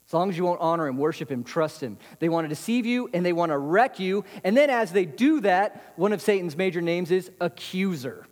[0.07, 1.99] As long as you won't honor Him, worship Him, trust Him.
[2.17, 4.25] They want to deceive you and they want to wreck you.
[4.43, 8.25] And then, as they do that, one of Satan's major names is accuser.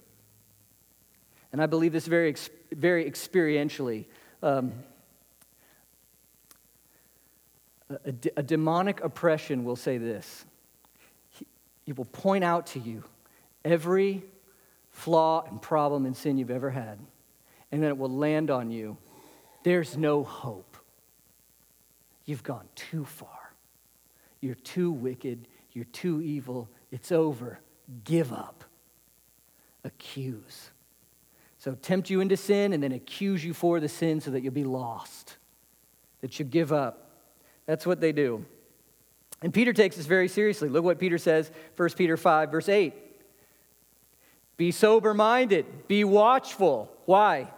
[1.52, 2.36] And I believe this very,
[2.72, 4.06] very experientially.
[4.42, 4.74] Um,
[8.36, 10.46] a, demonic oppression will say this
[11.30, 11.48] he,
[11.86, 13.04] he will point out to you
[13.64, 14.24] every
[14.92, 17.00] flaw and problem and sin you've ever had,
[17.72, 18.98] and then it will land on you.
[19.68, 20.78] There's no hope.
[22.24, 23.54] You've gone too far.
[24.40, 25.46] You're too wicked.
[25.74, 26.70] You're too evil.
[26.90, 27.60] It's over.
[28.06, 28.64] Give up.
[29.84, 30.72] Accuse.
[31.58, 34.54] So tempt you into sin and then accuse you for the sin so that you'll
[34.54, 35.36] be lost,
[36.22, 37.12] that you give up.
[37.66, 38.46] That's what they do.
[39.42, 40.70] And Peter takes this very seriously.
[40.70, 42.94] Look what Peter says, 1 Peter 5, verse 8.
[44.56, 46.90] Be sober minded, be watchful.
[47.04, 47.50] Why?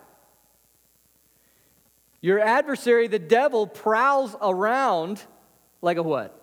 [2.21, 5.21] Your adversary, the devil, prowls around
[5.81, 6.35] like a what?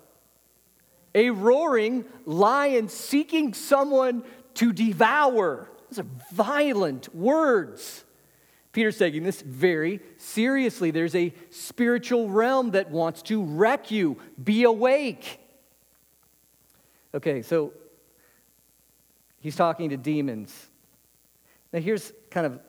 [1.14, 5.70] A roaring lion seeking someone to devour.
[5.90, 8.04] Those are violent words.
[8.72, 10.90] Peter's taking this very seriously.
[10.90, 14.18] There's a spiritual realm that wants to wreck you.
[14.42, 15.40] Be awake.
[17.14, 17.72] Okay, so
[19.40, 20.66] he's talking to demons.
[21.72, 22.60] Now, here's kind of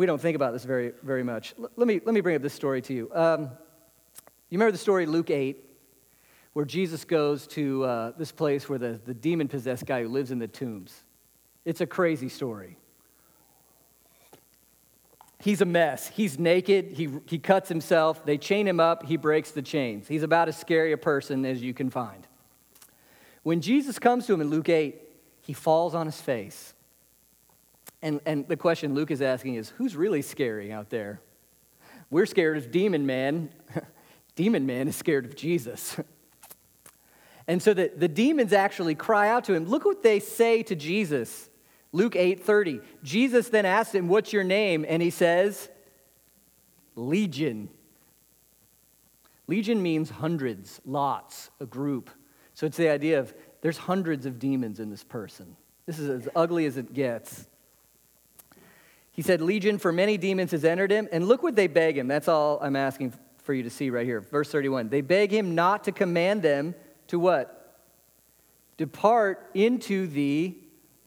[0.00, 1.52] we don't think about this very, very much.
[1.58, 3.10] L- let, me, let me bring up this story to you.
[3.12, 3.50] Um,
[4.48, 5.62] you remember the story, Luke 8,
[6.54, 10.30] where Jesus goes to uh, this place where the, the demon possessed guy who lives
[10.30, 11.02] in the tombs?
[11.66, 12.78] It's a crazy story.
[15.38, 16.08] He's a mess.
[16.08, 16.92] He's naked.
[16.92, 18.24] He, he cuts himself.
[18.24, 19.04] They chain him up.
[19.04, 20.08] He breaks the chains.
[20.08, 22.26] He's about as scary a person as you can find.
[23.42, 24.98] When Jesus comes to him in Luke 8,
[25.42, 26.72] he falls on his face.
[28.02, 31.20] And, and the question Luke is asking is who's really scary out there?
[32.10, 33.50] We're scared of Demon Man.
[34.34, 35.98] demon Man is scared of Jesus.
[37.46, 39.66] and so the, the demons actually cry out to him.
[39.66, 41.50] Look what they say to Jesus.
[41.92, 42.82] Luke 8:30.
[43.02, 45.68] Jesus then asked him, "What's your name?" And he says,
[46.94, 47.68] "Legion."
[49.46, 52.08] Legion means hundreds, lots, a group.
[52.54, 55.56] So it's the idea of there's hundreds of demons in this person.
[55.86, 57.48] This is as ugly as it gets.
[59.20, 61.06] He said, Legion, for many demons has entered him.
[61.12, 62.08] And look what they beg him.
[62.08, 64.22] That's all I'm asking for you to see right here.
[64.22, 64.88] Verse 31.
[64.88, 66.74] They beg him not to command them
[67.08, 67.76] to what?
[68.78, 70.56] Depart into the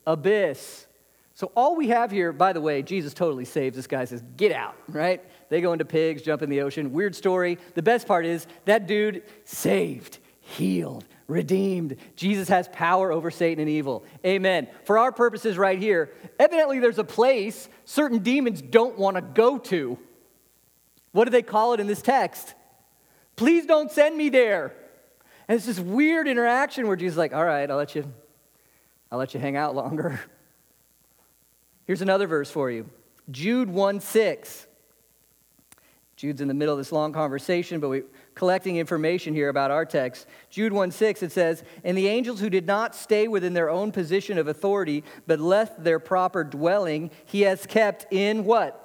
[0.05, 0.85] abyss.
[1.33, 4.51] So, all we have here, by the way, Jesus totally saves this guy, says, Get
[4.51, 5.19] out, right?
[5.49, 6.91] They go into pigs, jump in the ocean.
[6.93, 7.57] Weird story.
[7.73, 11.97] The best part is that dude saved, healed, redeemed.
[12.15, 14.05] Jesus has power over Satan and evil.
[14.25, 14.67] Amen.
[14.85, 19.57] For our purposes, right here, evidently there's a place certain demons don't want to go
[19.57, 19.97] to.
[21.11, 22.53] What do they call it in this text?
[23.35, 24.73] Please don't send me there.
[25.47, 28.11] And it's this weird interaction where Jesus is like, all right, I'll let you,
[29.11, 30.19] I'll let you hang out longer.
[31.85, 32.89] Here's another verse for you.
[33.29, 34.67] Jude 1 6.
[36.15, 39.85] Jude's in the middle of this long conversation, but we're collecting information here about our
[39.85, 40.27] text.
[40.49, 43.91] Jude 1 6, it says, And the angels who did not stay within their own
[43.91, 48.79] position of authority, but left their proper dwelling, he has kept in what?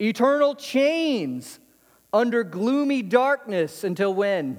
[0.00, 1.60] Eternal chains
[2.12, 4.58] under gloomy darkness until when?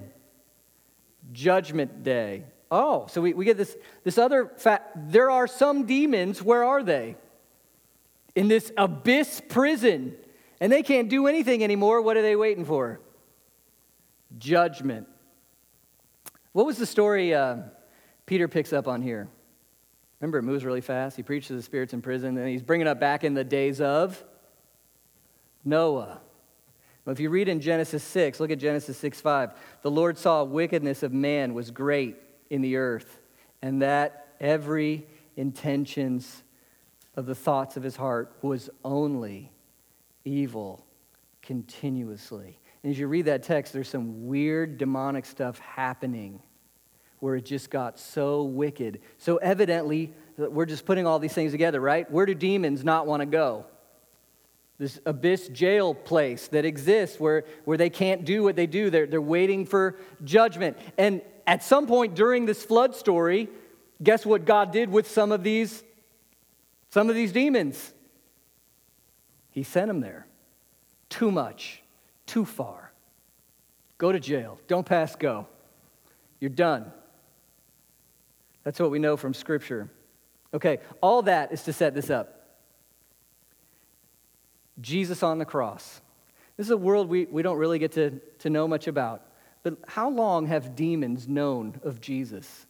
[1.32, 2.46] Judgment day.
[2.72, 5.12] Oh, so we, we get this, this other fact.
[5.12, 7.16] There are some demons, where are they?
[8.36, 10.16] In this abyss prison.
[10.60, 12.02] And they can't do anything anymore.
[12.02, 13.00] What are they waiting for?
[14.38, 15.08] Judgment.
[16.52, 17.58] What was the story uh,
[18.26, 19.28] Peter picks up on here?
[20.20, 21.18] Remember, it moves really fast.
[21.18, 24.24] He preaches the spirits in prison, and he's bringing up back in the days of
[25.66, 26.22] Noah.
[27.06, 29.52] Well, if you read in Genesis 6, look at Genesis 6 5.
[29.82, 32.16] The Lord saw wickedness of man was great
[32.50, 33.20] in the earth,
[33.62, 36.44] and that every intentions
[37.16, 39.52] of the thoughts of his heart was only
[40.24, 40.86] evil
[41.42, 42.60] continuously.
[42.84, 46.42] And as you read that text, there's some weird demonic stuff happening
[47.20, 49.00] where it just got so wicked.
[49.18, 52.10] So evidently, we're just putting all these things together, right?
[52.12, 53.66] Where do demons not want to go?
[54.80, 58.90] this abyss jail place that exists where, where they can't do what they do.
[58.90, 60.78] They're, they're waiting for judgment.
[60.98, 63.50] And at some point during this flood story,
[64.02, 65.84] guess what God did with some of these,
[66.90, 67.94] some of these demons?
[69.52, 70.26] He sent them there.
[71.10, 71.83] Too much,
[72.26, 72.92] too far.
[73.98, 74.60] Go to jail.
[74.68, 75.48] Don't pass go.
[76.40, 76.92] You're done.
[78.64, 79.90] That's what we know from Scripture.
[80.54, 82.58] Okay, all that is to set this up.
[84.82, 86.02] Jesus on the cross.
[86.58, 89.24] This is a world we, we don't really get to, to know much about.
[89.64, 92.66] But how long have demons known of Jesus?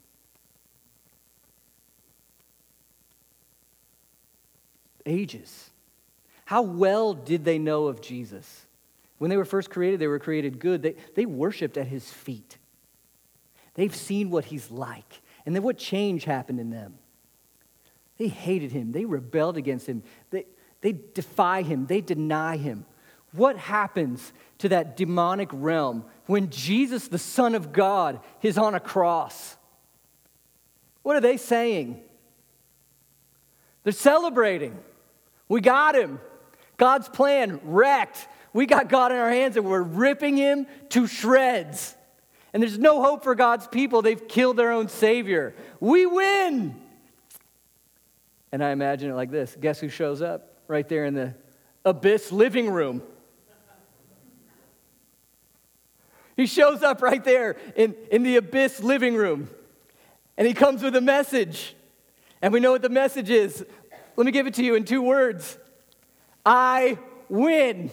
[5.05, 5.69] Ages.
[6.45, 8.65] How well did they know of Jesus?
[9.23, 10.81] When they were first created, they were created good.
[10.81, 12.57] They, they worshiped at his feet.
[13.73, 15.21] They've seen what he's like.
[15.45, 16.95] And then what change happened in them?
[18.17, 18.91] They hated him.
[18.91, 20.03] They rebelled against him.
[20.29, 20.45] They,
[20.81, 22.85] they defy him, they deny him.
[23.31, 28.79] What happens to that demonic realm when Jesus, the Son of God, is on a
[28.81, 29.55] cross?
[31.01, 32.01] What are they saying?
[33.83, 34.77] They're celebrating.
[35.47, 36.19] We got him.
[36.75, 38.27] God's plan wrecked.
[38.53, 41.95] We got God in our hands and we're ripping him to shreds.
[42.53, 44.01] And there's no hope for God's people.
[44.01, 45.55] They've killed their own Savior.
[45.79, 46.79] We win.
[48.51, 50.53] And I imagine it like this guess who shows up?
[50.67, 51.33] right there in the
[51.85, 53.01] abyss living room.
[56.35, 59.49] He shows up right there in, in the abyss living room.
[60.35, 61.75] And he comes with a message.
[62.41, 63.63] And we know what the message is.
[64.15, 65.57] Let me give it to you in two words
[66.45, 66.97] I
[67.29, 67.91] win.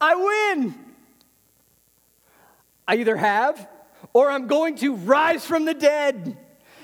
[0.00, 0.14] I
[0.54, 0.74] win.
[2.88, 3.68] I either have
[4.12, 6.36] or I'm going to rise from the dead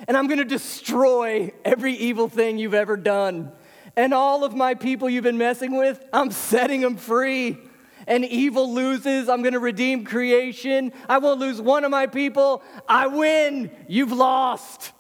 [0.09, 3.53] and I'm going to destroy every evil thing you've ever done.
[3.97, 7.59] And all of my people you've been messing with, I'm setting them free.
[8.07, 10.93] And evil loses, I'm going to redeem creation.
[11.09, 12.63] I won't lose one of my people.
[12.89, 13.71] I win.
[13.87, 14.93] You've lost.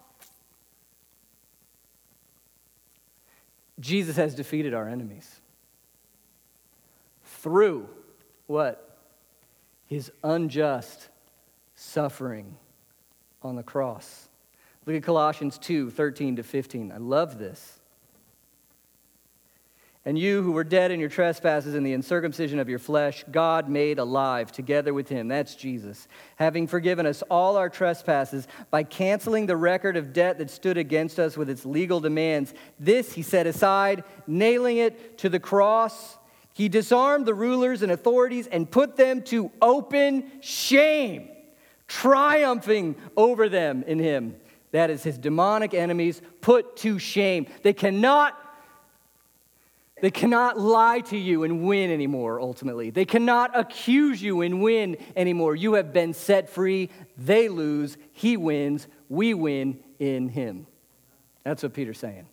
[3.80, 5.40] Jesus has defeated our enemies
[7.24, 7.88] through
[8.46, 8.98] what?
[9.86, 11.08] His unjust
[11.74, 12.56] suffering
[13.42, 14.28] on the cross.
[14.86, 16.92] Look at Colossians 2 13 to 15.
[16.92, 17.78] I love this.
[20.04, 23.68] And you who were dead in your trespasses and the uncircumcision of your flesh, God
[23.68, 25.28] made alive together with him.
[25.28, 26.08] That's Jesus.
[26.36, 31.20] Having forgiven us all our trespasses by canceling the record of debt that stood against
[31.20, 32.52] us with its legal demands.
[32.80, 36.18] This he set aside, nailing it to the cross.
[36.54, 41.28] He disarmed the rulers and authorities and put them to open shame,
[41.88, 44.36] triumphing over them in him.
[44.72, 47.46] That is his demonic enemies put to shame.
[47.62, 48.38] They cannot
[50.02, 52.90] they cannot lie to you and win anymore, ultimately.
[52.90, 55.54] They cannot accuse you and win anymore.
[55.54, 56.90] You have been set free.
[57.16, 57.96] They lose.
[58.10, 58.88] He wins.
[59.08, 60.66] We win in him.
[61.44, 62.26] That's what Peter's saying.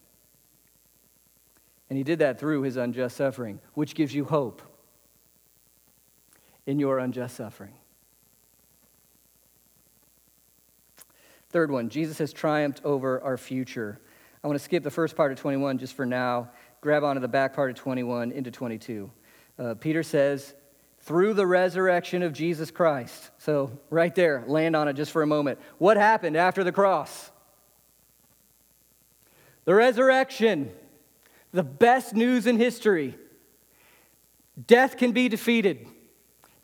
[1.89, 4.61] And he did that through his unjust suffering, which gives you hope
[6.65, 7.73] in your unjust suffering.
[11.49, 13.99] Third one, Jesus has triumphed over our future.
[14.43, 17.27] I want to skip the first part of 21 just for now, grab onto the
[17.27, 19.11] back part of 21 into 22.
[19.57, 20.53] Uh, Peter says,
[21.01, 23.31] through the resurrection of Jesus Christ.
[23.39, 25.59] So, right there, land on it just for a moment.
[25.77, 27.31] What happened after the cross?
[29.65, 30.71] The resurrection,
[31.51, 33.17] the best news in history.
[34.67, 35.87] Death can be defeated.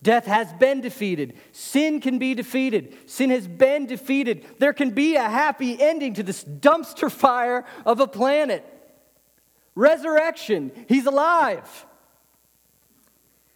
[0.03, 1.33] Death has been defeated.
[1.51, 2.95] Sin can be defeated.
[3.07, 4.45] Sin has been defeated.
[4.59, 8.63] There can be a happy ending to this dumpster fire of a planet.
[9.73, 10.71] Resurrection.
[10.87, 11.85] He's alive.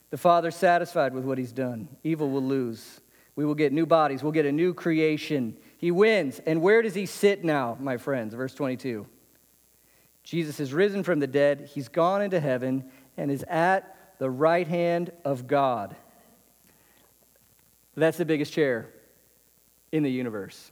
[0.10, 1.88] The Father's satisfied with what He's done.
[2.04, 3.00] Evil will lose.
[3.36, 4.24] We will get new bodies.
[4.24, 5.56] We'll get a new creation.
[5.78, 6.42] He wins.
[6.46, 8.34] And where does He sit now, my friends?
[8.34, 9.06] Verse 22.
[10.24, 11.70] Jesus is risen from the dead.
[11.74, 12.86] He's gone into heaven
[13.18, 15.96] and is at the right hand of God.
[17.96, 18.90] That's the biggest chair
[19.92, 20.72] in the universe.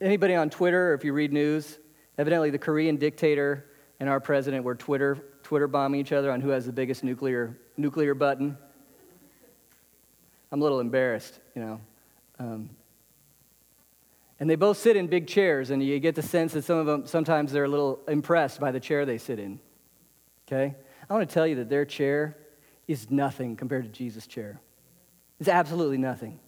[0.00, 1.78] Anybody on Twitter, or if you read news,
[2.18, 3.66] evidently the Korean dictator
[4.00, 7.56] and our president were Twitter, Twitter bombing each other on who has the biggest nuclear,
[7.76, 8.58] nuclear button.
[10.50, 11.80] I'm a little embarrassed, you know.
[12.38, 12.70] Um,
[14.44, 16.84] and they both sit in big chairs, and you get the sense that some of
[16.84, 19.58] them, sometimes they're a little impressed by the chair they sit in.
[20.46, 20.74] Okay?
[21.08, 22.36] I want to tell you that their chair
[22.86, 24.60] is nothing compared to Jesus' chair.
[25.40, 26.40] It's absolutely nothing.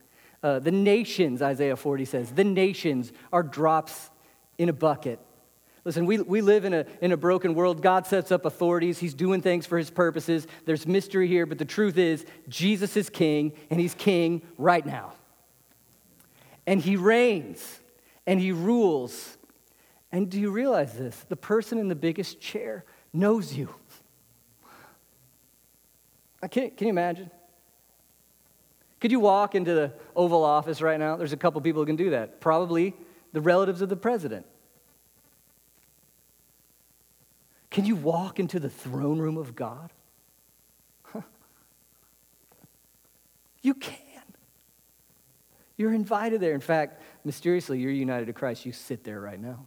[0.43, 4.11] Uh, the nations, Isaiah 40 says, the nations are drops
[4.59, 5.19] in a bucket.
[5.87, 7.81] Listen, we, we live in a, in a broken world.
[7.81, 8.99] God sets up authorities.
[8.99, 10.47] He's doing things for his purposes.
[10.67, 15.15] There's mystery here, but the truth is, Jesus is king, and he's king right now.
[16.67, 17.81] And he reigns,
[18.27, 19.37] and he rules.
[20.13, 21.25] And do you realize this?
[21.29, 23.75] The person in the biggest chair knows you.
[26.43, 27.31] Uh, can, can you imagine?
[29.01, 31.17] Could you walk into the Oval Office right now?
[31.17, 32.41] There's a couple people who can do that.
[32.41, 32.95] Probably
[33.33, 34.47] the relatives of the president.
[37.71, 39.93] Can you walk into the throne room of God?
[43.63, 44.06] You can.
[45.77, 46.55] You're invited there.
[46.55, 48.65] In fact, mysteriously, you're united to Christ.
[48.65, 49.67] You sit there right now.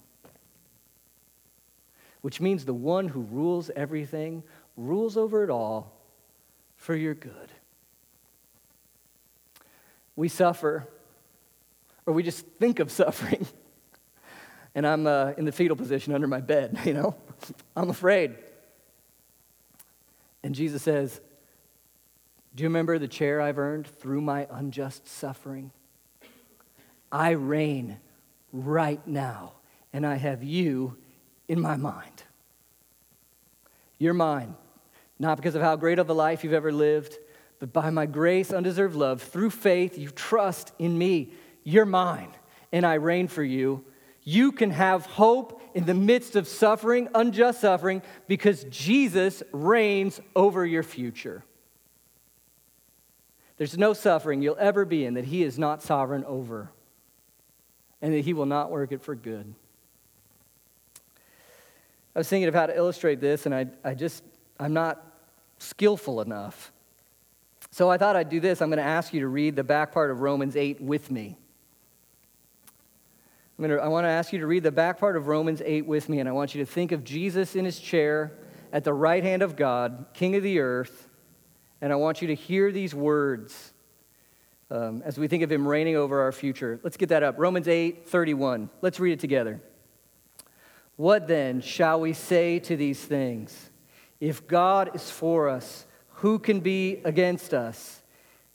[2.20, 4.42] Which means the one who rules everything
[4.76, 5.92] rules over it all
[6.76, 7.52] for your good.
[10.16, 10.88] We suffer,
[12.06, 13.46] or we just think of suffering.
[14.74, 17.14] and I'm uh, in the fetal position under my bed, you know?
[17.76, 18.36] I'm afraid.
[20.42, 21.20] And Jesus says,
[22.54, 25.70] Do you remember the chair I've earned through my unjust suffering?
[27.10, 27.98] I reign
[28.52, 29.52] right now,
[29.92, 30.96] and I have you
[31.48, 32.24] in my mind.
[33.98, 34.54] You're mine
[35.20, 37.18] not because of how great of a life you've ever lived,
[37.58, 41.30] but by my grace, undeserved love, through faith, you trust in me.
[41.62, 42.30] You're mine,
[42.72, 43.84] and I reign for you.
[44.24, 50.64] You can have hope in the midst of suffering, unjust suffering, because Jesus reigns over
[50.64, 51.44] your future.
[53.58, 56.70] There's no suffering you'll ever be in that He is not sovereign over,
[58.02, 59.54] and that He will not work it for good.
[62.14, 64.24] I was thinking of how to illustrate this, and I, I just,
[64.58, 65.04] I'm not
[65.58, 66.72] skillful enough.
[67.70, 68.60] So I thought I'd do this.
[68.60, 71.36] I'm going to ask you to read the back part of Romans 8 with me.
[73.58, 75.62] I'm going to, I want to ask you to read the back part of Romans
[75.64, 78.32] 8 with me, and I want you to think of Jesus in his chair
[78.72, 81.08] at the right hand of God, King of the earth,
[81.80, 83.72] and I want you to hear these words
[84.70, 86.80] um, as we think of him reigning over our future.
[86.82, 87.36] Let's get that up.
[87.38, 88.70] Romans 8 31.
[88.80, 89.60] Let's read it together.
[90.96, 93.70] What then shall we say to these things?
[94.20, 98.02] If God is for us, who can be against us?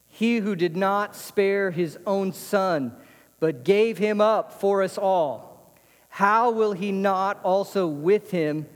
[0.07, 2.95] He who did not spare his own son,
[3.39, 5.75] but gave him up for us all,
[6.07, 8.67] how will he not also with him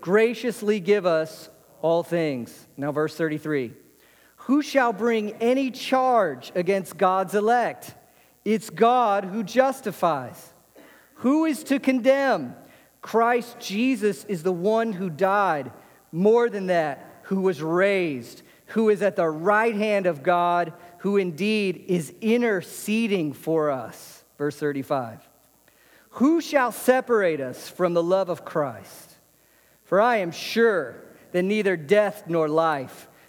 [0.00, 2.66] graciously give us all things?
[2.76, 3.74] Now, verse 33
[4.48, 7.94] Who shall bring any charge against God's elect?
[8.46, 10.54] It's God who justifies.
[11.16, 12.56] Who is to condemn?
[13.02, 15.70] Christ Jesus is the one who died
[16.12, 21.18] more than that, who was raised, who is at the right hand of God, who
[21.18, 24.24] indeed is interceding for us.
[24.38, 25.28] Verse 35.
[26.12, 29.16] Who shall separate us from the love of Christ?
[29.84, 33.07] For I am sure that neither death nor life,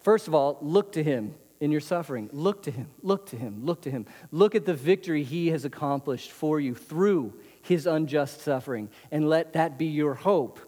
[0.00, 2.30] First of all, look to him in your suffering.
[2.32, 4.06] Look to him, look to him, look to him.
[4.30, 9.52] Look at the victory he has accomplished for you through his unjust suffering, and let
[9.54, 10.60] that be your hope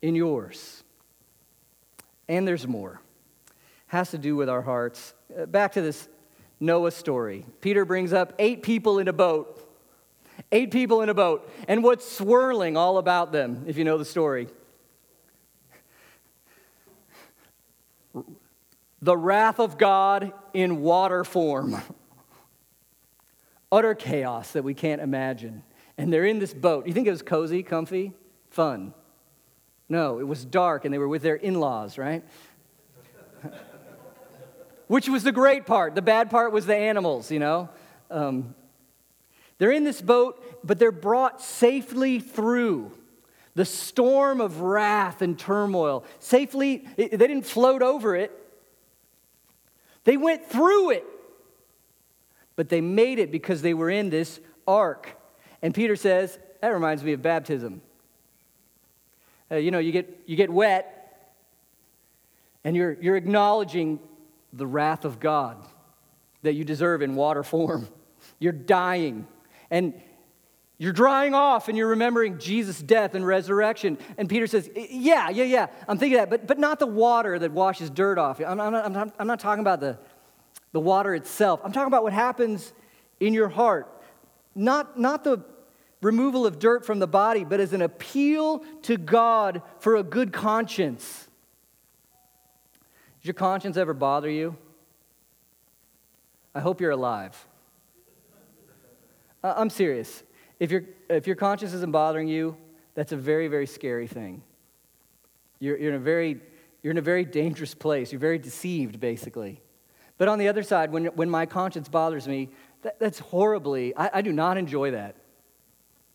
[0.00, 0.84] in yours.
[2.28, 3.00] And there's more.
[3.88, 5.14] Has to do with our hearts.
[5.36, 6.08] Uh, back to this
[6.58, 7.44] Noah story.
[7.60, 9.62] Peter brings up eight people in a boat.
[10.52, 11.50] Eight people in a boat.
[11.68, 14.48] And what's swirling all about them, if you know the story?
[19.06, 21.80] The wrath of God in water form.
[23.70, 25.62] Utter chaos that we can't imagine.
[25.96, 26.88] And they're in this boat.
[26.88, 28.14] You think it was cozy, comfy,
[28.50, 28.94] fun?
[29.88, 32.24] No, it was dark and they were with their in laws, right?
[34.88, 35.94] Which was the great part.
[35.94, 37.68] The bad part was the animals, you know?
[38.10, 38.56] Um,
[39.58, 42.90] they're in this boat, but they're brought safely through
[43.54, 46.04] the storm of wrath and turmoil.
[46.18, 48.42] Safely, they didn't float over it,
[50.06, 51.04] they went through it.
[52.54, 55.14] But they made it because they were in this ark.
[55.60, 57.82] And Peter says, that reminds me of baptism.
[59.50, 61.34] Uh, you know, you get, you get wet,
[62.64, 63.98] and you're, you're acknowledging
[64.52, 65.58] the wrath of God
[66.42, 67.88] that you deserve in water form.
[68.38, 69.26] You're dying.
[69.70, 70.00] And
[70.78, 73.96] you're drying off and you're remembering Jesus' death and resurrection.
[74.18, 77.52] And Peter says, Yeah, yeah, yeah, I'm thinking that, but, but not the water that
[77.52, 78.40] washes dirt off.
[78.40, 79.98] I'm, I'm, not, I'm, not, I'm not talking about the,
[80.72, 81.60] the water itself.
[81.64, 82.74] I'm talking about what happens
[83.20, 83.90] in your heart.
[84.54, 85.42] Not, not the
[86.02, 90.30] removal of dirt from the body, but as an appeal to God for a good
[90.30, 91.26] conscience.
[93.20, 94.56] Does your conscience ever bother you?
[96.54, 97.46] I hope you're alive.
[99.42, 100.22] I'm serious.
[100.58, 102.56] If, you if your conscience isn't bothering you,
[102.94, 104.42] that's a very, very scary thing.
[105.58, 106.40] You're, you're, in a very,
[106.82, 108.12] you're in a very dangerous place.
[108.12, 109.60] You're very deceived, basically.
[110.18, 112.48] But on the other side, when, when my conscience bothers me,
[112.82, 115.16] that, that's horribly, I, I do not enjoy that.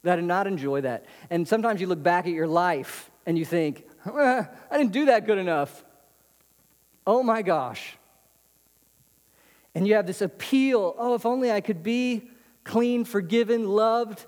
[0.04, 1.06] I do not enjoy that.
[1.30, 5.28] And sometimes you look back at your life and you think, I didn't do that
[5.28, 5.86] good enough.
[7.06, 7.98] Oh my gosh.
[9.76, 12.30] And you have this appeal oh, if only I could be
[12.64, 14.26] clean, forgiven, loved,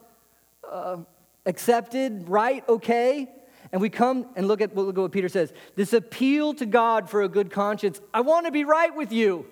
[0.73, 0.97] uh,
[1.45, 3.29] accepted, right, okay.
[3.71, 7.09] And we come and look at, look at what Peter says this appeal to God
[7.09, 8.01] for a good conscience.
[8.13, 9.45] I want to be right with you.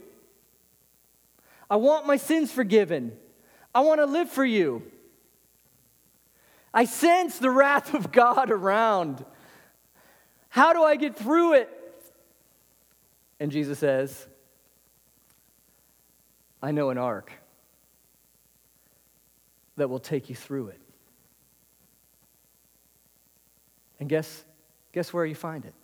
[1.69, 3.13] I want my sins forgiven.
[3.73, 4.83] I want to live for you.
[6.73, 9.23] I sense the wrath of God around.
[10.49, 11.69] How do I get through it?
[13.39, 14.27] And Jesus says,
[16.61, 17.31] I know an ark
[19.77, 20.80] that will take you through it.
[24.01, 24.43] And guess,
[24.91, 25.75] guess where you find it?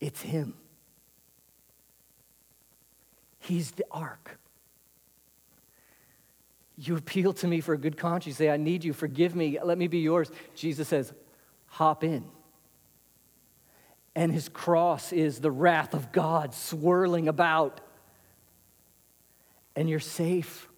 [0.00, 0.54] It's Him.
[3.38, 4.38] He's the ark.
[6.76, 8.40] You appeal to me for a good conscience.
[8.40, 8.92] You say, I need you.
[8.92, 9.58] Forgive me.
[9.62, 10.30] Let me be yours.
[10.54, 11.12] Jesus says,
[11.66, 12.24] hop in.
[14.14, 17.80] And his cross is the wrath of God swirling about.
[19.76, 20.68] And you're safe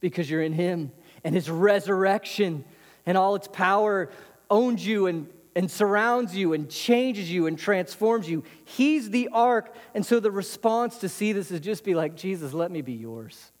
[0.00, 0.92] because you're in him.
[1.24, 2.64] And his resurrection
[3.06, 4.10] and all its power
[4.50, 8.42] owns you and, and surrounds you and changes you and transforms you.
[8.64, 9.74] He's the ark.
[9.94, 12.92] And so the response to see this is just be like, Jesus, let me be
[12.92, 13.52] yours.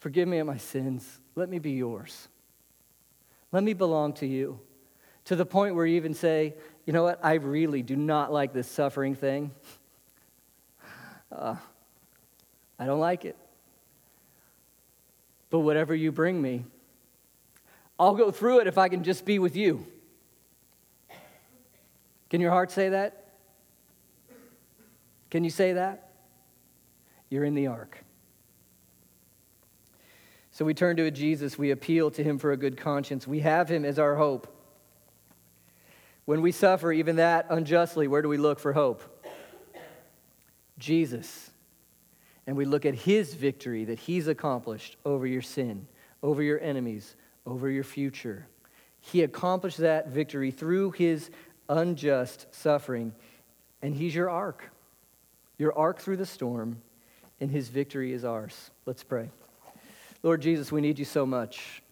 [0.00, 1.20] Forgive me of my sins.
[1.34, 2.28] Let me be yours.
[3.52, 4.60] Let me belong to you.
[5.26, 6.54] To the point where you even say,
[6.86, 9.52] you know what, I really do not like this suffering thing.
[11.30, 11.56] Uh,
[12.78, 13.36] I don't like it.
[15.50, 16.64] But whatever you bring me,
[17.98, 19.86] I'll go through it if I can just be with you.
[22.30, 23.32] Can your heart say that?
[25.30, 26.10] Can you say that?
[27.30, 28.04] You're in the ark.
[30.50, 31.58] So we turn to a Jesus.
[31.58, 33.26] We appeal to him for a good conscience.
[33.26, 34.54] We have him as our hope.
[36.24, 39.02] When we suffer, even that unjustly, where do we look for hope?
[40.78, 41.50] Jesus.
[42.46, 45.86] And we look at his victory that he's accomplished over your sin,
[46.22, 47.14] over your enemies,
[47.48, 48.46] over your future.
[49.00, 51.30] He accomplished that victory through his
[51.68, 53.12] unjust suffering,
[53.80, 54.70] and he's your ark.
[55.56, 56.82] Your ark through the storm,
[57.40, 58.70] and his victory is ours.
[58.86, 59.30] Let's pray.
[60.22, 61.82] Lord Jesus, we need you so much.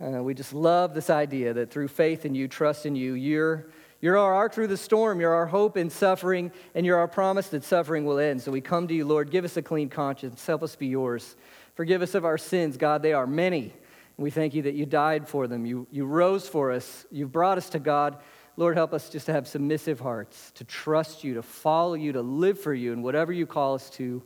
[0.00, 3.66] Uh, we just love this idea that through faith in you, trust in you, you're,
[4.00, 5.20] you're our ark through the storm.
[5.20, 8.42] You're our hope in suffering, and you're our promise that suffering will end.
[8.42, 9.30] So we come to you, Lord.
[9.30, 10.46] Give us a clean conscience.
[10.46, 11.34] Help us be yours.
[11.74, 13.02] Forgive us of our sins, God.
[13.02, 13.72] They are many.
[14.18, 15.64] We thank you that you died for them.
[15.64, 17.06] You, you rose for us.
[17.10, 18.18] You've brought us to God.
[18.56, 22.20] Lord, help us just to have submissive hearts, to trust you, to follow you, to
[22.20, 24.22] live for you, and whatever you call us to,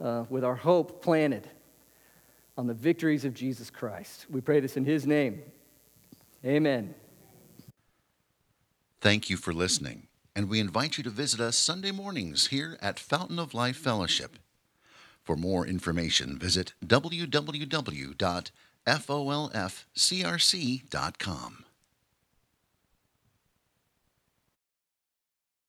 [0.00, 1.48] uh, with our hope planted
[2.56, 4.26] on the victories of Jesus Christ.
[4.30, 5.42] We pray this in his name.
[6.44, 6.94] Amen.
[9.00, 13.00] Thank you for listening, and we invite you to visit us Sunday mornings here at
[13.00, 14.38] Fountain of Life Fellowship.
[15.24, 16.74] For more information, visit
[18.86, 21.64] www.folfcrc.com.